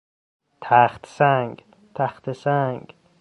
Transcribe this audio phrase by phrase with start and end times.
[0.61, 1.65] تخت سنگ،
[1.95, 2.95] تخته سنگ